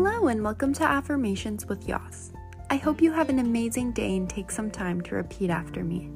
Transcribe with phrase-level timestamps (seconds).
[0.00, 2.30] Hello, and welcome to Affirmations with Yas.
[2.70, 6.08] I hope you have an amazing day and take some time to repeat after me.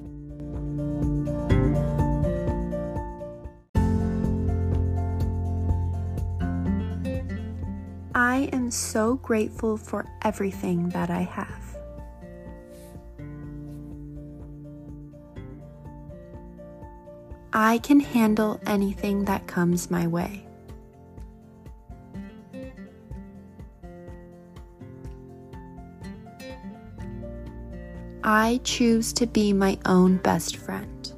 [8.14, 11.76] I am so grateful for everything that I have.
[17.52, 20.46] I can handle anything that comes my way.
[28.24, 31.12] I choose to be my own best friend.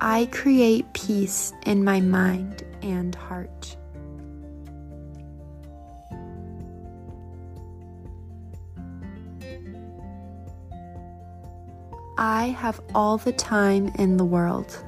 [0.00, 3.76] I create peace in my mind and heart.
[12.16, 14.84] I have all the time in the world.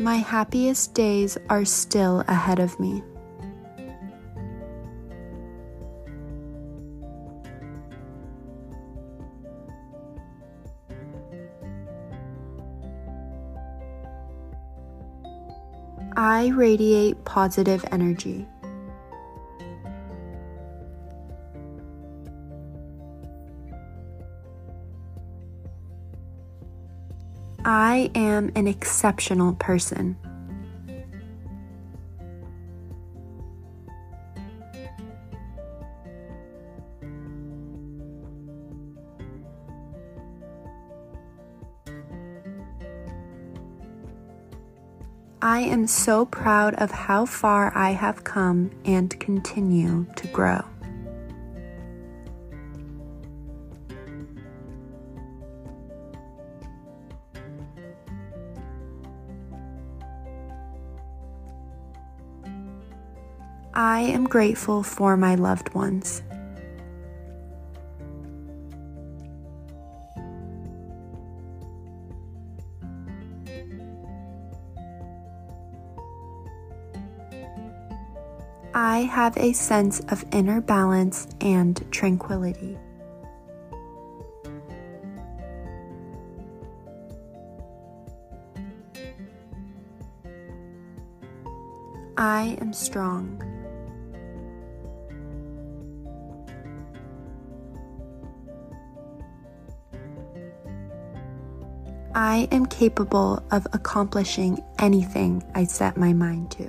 [0.00, 3.02] My happiest days are still ahead of me.
[16.16, 18.46] I radiate positive energy.
[27.64, 30.16] I am an exceptional person.
[45.40, 50.71] I am so proud of how far I have come and continue to grow.
[63.74, 66.22] I am grateful for my loved ones.
[78.74, 82.78] I have a sense of inner balance and tranquility.
[92.16, 93.51] I am strong.
[102.14, 106.68] I am capable of accomplishing anything I set my mind to.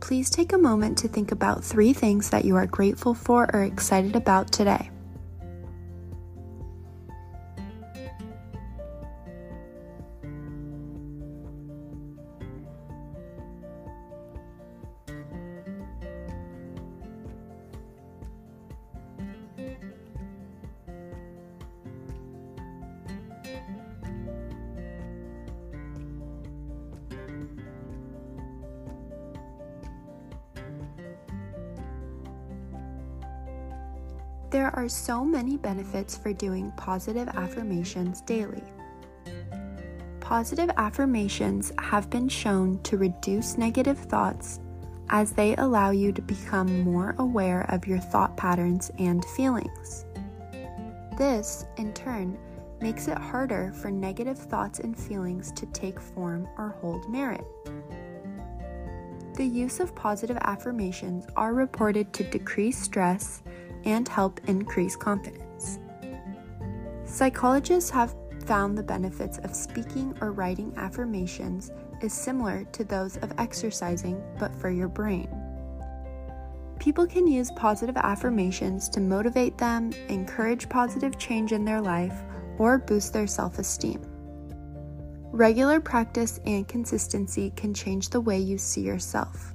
[0.00, 3.62] Please take a moment to think about three things that you are grateful for or
[3.62, 4.90] excited about today.
[34.50, 38.64] There are so many benefits for doing positive affirmations daily.
[40.18, 44.58] Positive affirmations have been shown to reduce negative thoughts
[45.10, 50.04] as they allow you to become more aware of your thought patterns and feelings.
[51.16, 52.36] This, in turn,
[52.80, 57.44] makes it harder for negative thoughts and feelings to take form or hold merit.
[59.34, 63.42] The use of positive affirmations are reported to decrease stress
[63.84, 65.78] and help increase confidence.
[67.04, 71.72] Psychologists have found the benefits of speaking or writing affirmations
[72.02, 75.28] is similar to those of exercising, but for your brain.
[76.78, 82.22] People can use positive affirmations to motivate them, encourage positive change in their life,
[82.58, 84.00] or boost their self esteem.
[85.32, 89.54] Regular practice and consistency can change the way you see yourself.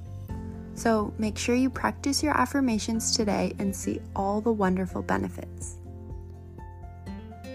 [0.76, 5.78] So make sure you practice your affirmations today and see all the wonderful benefits.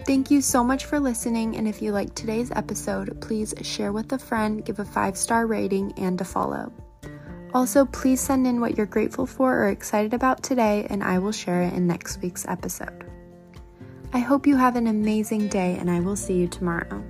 [0.04, 4.12] Thank you so much for listening, and if you liked today's episode, please share with
[4.12, 6.72] a friend, give a five star rating, and a follow.
[7.54, 11.30] Also, please send in what you're grateful for or excited about today, and I will
[11.30, 13.04] share it in next week's episode.
[14.12, 17.02] I hope you have an amazing day, and I will see you tomorrow.